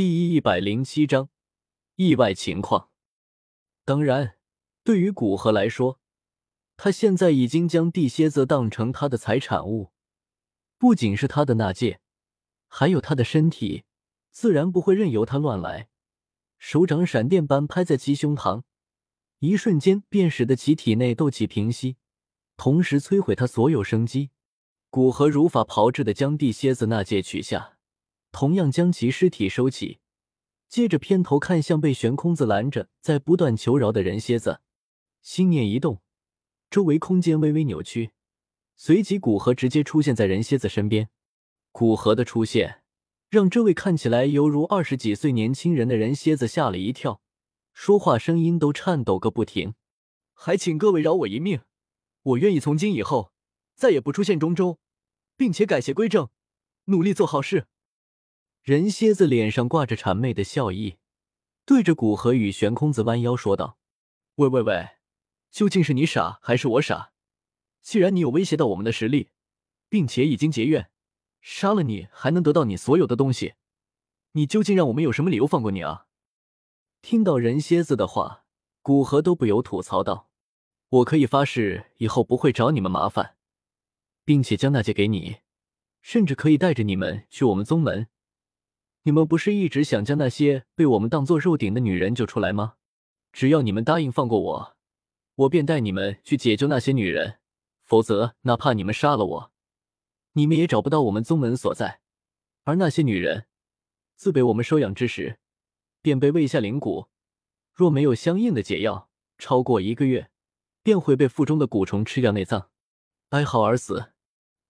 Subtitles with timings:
[0.00, 1.28] 第一百零七章
[1.96, 2.90] 意外情况。
[3.84, 4.36] 当然，
[4.84, 5.98] 对于古河来说，
[6.76, 9.90] 他现在已经将地蝎子当成他的财产物，
[10.78, 12.00] 不仅是他的纳戒，
[12.68, 13.82] 还有他的身体，
[14.30, 15.88] 自然不会任由他乱来。
[16.58, 18.62] 手掌闪电般拍在其胸膛，
[19.40, 21.96] 一瞬间便使得其体内斗气平息，
[22.56, 24.30] 同时摧毁他所有生机。
[24.90, 27.77] 古河如法炮制的将地蝎子纳戒取下。
[28.30, 30.00] 同样将其尸体收起，
[30.68, 34.60] 接着偏头看向被悬空子拦着，在不断求饶的人蝎子，
[35.22, 36.02] 心念一动，
[36.70, 38.12] 周围空间微微扭曲，
[38.76, 41.08] 随即古河直接出现在人蝎子身边。
[41.72, 42.82] 古河的出现
[43.30, 47.20] 让这位看起来犹如二十几岁年轻人的人蝎子吓了一跳，
[47.72, 49.74] 说话声音都颤抖个不停。
[50.34, 51.60] 还请各位饶我一命，
[52.22, 53.32] 我愿意从今以后
[53.74, 54.78] 再也不出现中州，
[55.36, 56.28] 并且改邪归正，
[56.84, 57.66] 努力做好事。
[58.68, 60.98] 人蝎子脸上挂着谄媚的笑意，
[61.64, 63.78] 对着古河与悬空子弯腰说道
[64.36, 64.90] ：“喂喂喂，
[65.50, 67.12] 究竟是你傻还是我傻？
[67.80, 69.30] 既然你有威胁到我们的实力，
[69.88, 70.90] 并且已经结怨，
[71.40, 73.54] 杀了你还能得到你所有的东西，
[74.32, 76.04] 你究竟让我们有什么理由放过你啊？”
[77.00, 78.44] 听到人蝎子的话，
[78.82, 80.28] 古河都不由吐槽道
[80.90, 83.36] ：“我可以发誓以后不会找你们麻烦，
[84.26, 85.38] 并且将那戒给你，
[86.02, 88.08] 甚至可以带着你们去我们宗门。”
[89.08, 92.74] 你们不是一直想将那些被我们当做肉顶的女人救出来吗？
[93.32, 94.76] 只要你们答应放过我，
[95.34, 97.38] 我便带你们去解救那些女人。
[97.84, 99.52] 否则，哪怕你们杀了我，
[100.34, 102.00] 你们也找不到我们宗门所在。
[102.64, 103.46] 而那些女人，
[104.14, 105.38] 自被我们收养之时，
[106.02, 107.06] 便被喂下灵蛊。
[107.72, 110.28] 若没有相应的解药，超过一个月，
[110.82, 112.68] 便会被腹中的蛊虫吃掉内脏，
[113.30, 114.12] 哀嚎而死。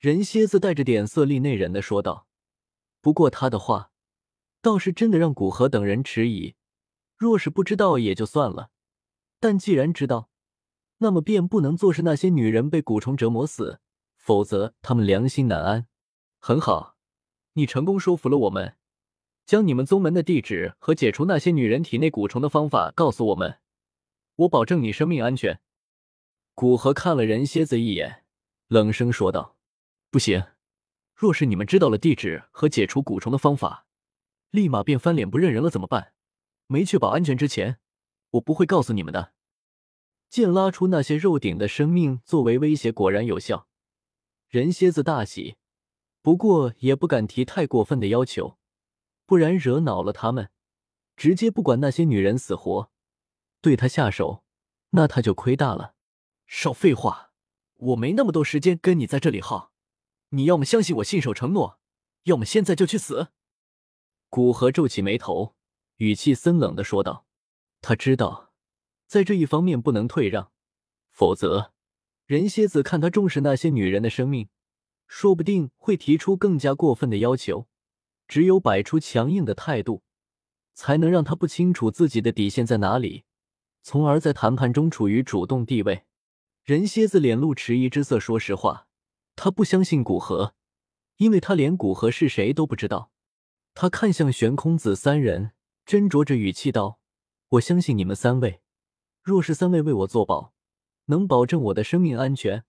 [0.00, 2.26] 人蝎子带着点色厉内荏的说道。
[3.00, 3.92] 不过他的话。
[4.64, 6.54] 倒是真的让古河等人迟疑。
[7.18, 8.70] 若是不知道也就算了，
[9.38, 10.30] 但既然知道，
[10.98, 13.80] 那么便不能坐视那些女人被蛊虫折磨死，
[14.16, 15.86] 否则他们良心难安。
[16.38, 16.96] 很好，
[17.52, 18.78] 你成功说服了我们，
[19.44, 23.58] 将你们宗门的地址和解除那些女人体内蛊虫的方法告诉我们，
[24.36, 25.60] 我保证你生命安全。
[26.54, 28.24] 古河看了人蝎子一眼，
[28.68, 29.58] 冷声说道
[30.10, 30.42] ：“不行，
[31.14, 33.82] 若是你们知道了地址和解除蛊虫的方法。”
[34.54, 36.12] 立马便翻脸不认人了，怎么办？
[36.68, 37.80] 没确保安全之前，
[38.30, 39.32] 我不会告诉你们的。
[40.30, 43.66] 见拉出那些肉顶的生命作为威胁果然有效，
[44.48, 45.56] 人蝎子大喜，
[46.22, 48.56] 不过也不敢提太过分的要求，
[49.26, 50.50] 不然惹恼了他们，
[51.16, 52.92] 直接不管那些女人死活，
[53.60, 54.44] 对他下手，
[54.90, 55.96] 那他就亏大了。
[56.46, 57.32] 少废话，
[57.74, 59.72] 我没那么多时间跟你在这里耗，
[60.28, 61.80] 你要么相信我信守承诺，
[62.22, 63.30] 要么现在就去死。
[64.34, 65.54] 古河皱起眉头，
[65.98, 67.24] 语气森冷的说道
[67.80, 68.50] ：“他知道，
[69.06, 70.50] 在这一方面不能退让，
[71.12, 71.70] 否则，
[72.26, 74.48] 人蝎子看他重视那些女人的生命，
[75.06, 77.68] 说不定会提出更加过分的要求。
[78.26, 80.02] 只有摆出强硬的态度，
[80.72, 83.22] 才能让他不清楚自己的底线在哪里，
[83.82, 86.06] 从而在谈判中处于主动地位。”
[86.66, 88.88] 人蝎子脸露迟疑之色，说实话，
[89.36, 90.56] 他不相信古河，
[91.18, 93.12] 因为他连古河是谁都不知道。
[93.74, 95.50] 他看向悬空子三人，
[95.84, 97.00] 斟酌着语气道
[97.50, 98.60] ：“我相信你们三位，
[99.20, 100.54] 若是三位为我作保，
[101.06, 102.64] 能保证我的生命安全，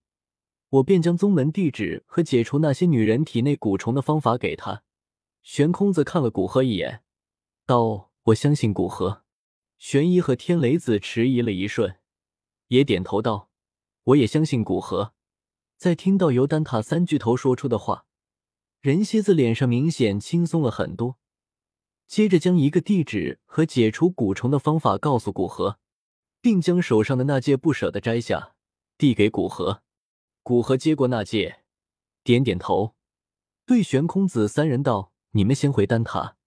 [0.69, 4.81] 我便将宗门地址和解除那些女人体内蛊虫的方法给他。”
[5.43, 7.03] 悬空子看了古河一眼，
[7.67, 9.21] 道：“我相信古河。”
[9.77, 11.99] 玄一和天雷子迟疑了一瞬，
[12.69, 13.51] 也点头道
[14.05, 15.13] ：“我也相信古河。”
[15.77, 18.04] 在听到由丹塔三巨头说出的话。
[18.85, 21.17] 人蝎子脸上明显轻松了很多，
[22.05, 25.79] 接着将一个地址和解除蛊虫的方法告诉古河，
[26.39, 28.53] 并将手上的那戒不舍得摘下，
[28.95, 29.81] 递给古河。
[30.43, 31.61] 古河接过那戒，
[32.23, 32.93] 点点头，
[33.65, 36.37] 对悬空子三人道：“你们先回丹塔，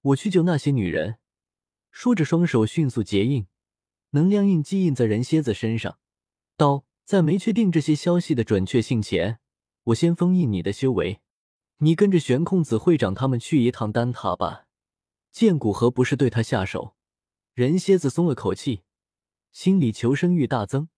[0.00, 1.18] 我去救那些女人。”
[1.92, 3.46] 说着，双手迅速结印，
[4.12, 5.98] 能量印记印在人蝎子身上，
[6.56, 9.40] 道：“在没确定这些消息的准确性前，
[9.84, 11.20] 我先封印你的修为。”
[11.78, 14.64] 你跟着玄空子会长他们去一趟丹塔吧。
[15.30, 16.96] 见古河不是对他下手，
[17.54, 18.82] 人蝎子松了口气，
[19.52, 20.88] 心里求生欲大增。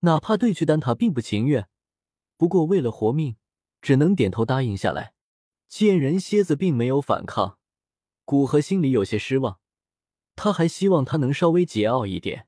[0.00, 1.68] 哪怕对去丹塔并不情愿，
[2.36, 3.36] 不过为了活命，
[3.80, 5.14] 只能点头答应下来。
[5.66, 7.58] 见人蝎子并没有反抗，
[8.24, 9.58] 古河心里有些失望。
[10.36, 12.46] 他还希望他能稍微桀骜一点，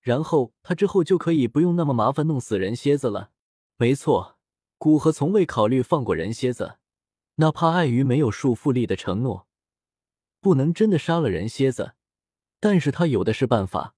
[0.00, 3.32] 然后他之后就可以不用那么麻烦弄死人蝎子了。
[3.76, 4.38] 没错，
[4.78, 6.78] 古河从未考虑放过人蝎子。
[7.36, 9.48] 哪怕碍于没有束缚力的承诺，
[10.40, 11.94] 不能真的杀了人蝎子，
[12.60, 13.94] 但是他有的是办法，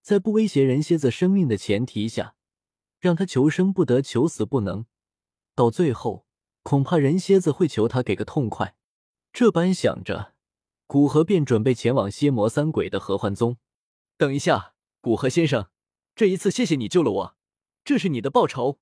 [0.00, 2.34] 在不威胁人蝎子生命的前提下，
[3.00, 4.86] 让他求生不得，求死不能。
[5.54, 6.26] 到最后，
[6.62, 8.76] 恐怕人蝎子会求他给个痛快。
[9.32, 10.34] 这般想着，
[10.86, 13.56] 古河便准备前往蝎魔三鬼的合欢宗。
[14.16, 15.70] 等一下，古河先生，
[16.14, 17.36] 这一次谢谢你救了我，
[17.82, 18.81] 这是你的报酬。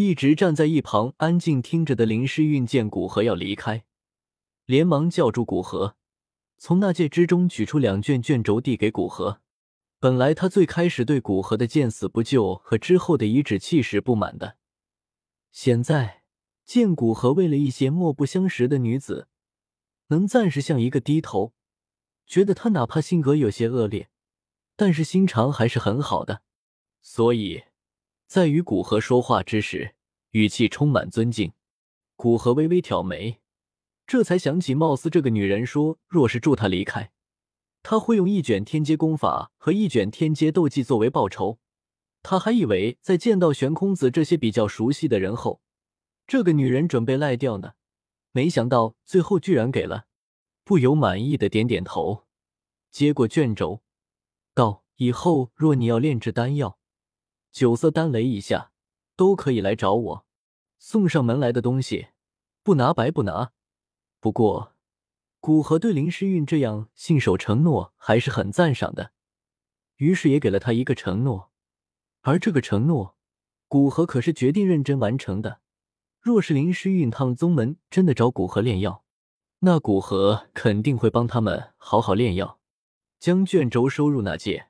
[0.00, 3.84] 一直站在一旁安静听着的林诗韵见古河要离开，
[4.64, 5.96] 连忙叫住古河，
[6.56, 9.40] 从那戒之中取出两卷卷轴递给古河。
[9.98, 14.56] 本来他最开始对古河的见死不救和之后的颐指气使不满的，
[15.50, 16.22] 现在
[16.64, 19.26] 见古河为了一些莫不相识的女子，
[20.10, 21.52] 能暂时向一个低头，
[22.24, 24.08] 觉得他哪怕性格有些恶劣，
[24.76, 26.42] 但是心肠还是很好的，
[27.02, 27.64] 所以。
[28.28, 29.94] 在与古河说话之时，
[30.32, 31.54] 语气充满尊敬。
[32.14, 33.40] 古河微微挑眉，
[34.06, 37.10] 这才想起，貌似这个女人说，若是助他离开，
[37.82, 41.58] 他会用一卷天阶功法和一卷天阶斗技作为报酬。
[42.22, 45.62] 他还以为在见到悬空子这些比较熟悉的人后，
[46.26, 47.72] 这个女人准备赖掉呢，
[48.32, 50.04] 没想到最后居然给了，
[50.64, 52.26] 不由满意的点点头，
[52.90, 53.80] 接过卷轴，
[54.52, 56.77] 道：“以后若你要炼制丹药。”
[57.50, 58.70] 九色丹雷以下
[59.16, 60.26] 都可以来找我，
[60.78, 62.08] 送上门来的东西
[62.62, 63.52] 不拿白不拿。
[64.20, 64.74] 不过，
[65.40, 69.12] 古河对林诗韵这样信守承诺还是很赞赏的，
[69.96, 71.50] 于是也给了他一个承诺。
[72.22, 73.16] 而这个承诺，
[73.68, 75.60] 古河可是决定认真完成的。
[76.20, 79.04] 若是林诗韵他们宗门真的找古河炼药，
[79.60, 82.58] 那古河肯定会帮他们好好炼药。
[83.20, 84.68] 将卷轴收入那界，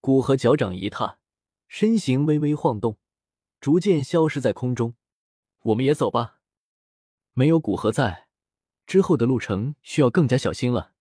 [0.00, 1.19] 古河脚掌一踏。
[1.72, 2.98] 身形微微晃动，
[3.60, 4.96] 逐渐消失在空中。
[5.60, 6.40] 我们也走吧，
[7.32, 8.26] 没有古河在，
[8.88, 10.94] 之后的路程需要更加小心了。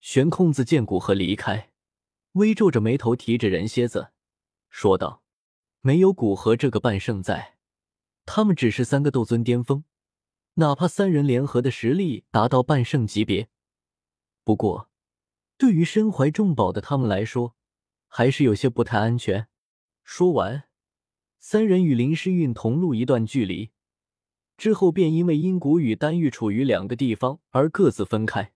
[0.00, 1.70] 悬空子见古河离开，
[2.32, 4.10] 微皱着眉头，提着人蝎子
[4.68, 5.22] 说道
[5.82, 7.56] ：“没有古河这个半圣在，
[8.24, 9.84] 他们只是三个斗尊巅峰，
[10.54, 13.48] 哪怕三人联合的实力达到半圣级别，
[14.42, 14.90] 不过
[15.56, 17.54] 对于身怀重宝的他们来说，
[18.08, 19.46] 还是有些不太安全。”
[20.08, 20.68] 说完，
[21.40, 23.72] 三人与林诗韵同路一段距离，
[24.56, 28.52] 之后便因为阴谷与丹玉处于两个地方而各自分开。